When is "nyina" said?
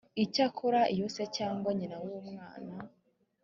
1.77-1.97